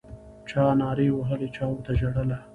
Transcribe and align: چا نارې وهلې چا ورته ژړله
چا 0.49 0.63
نارې 0.81 1.07
وهلې 1.17 1.47
چا 1.55 1.63
ورته 1.69 1.91
ژړله 1.99 2.37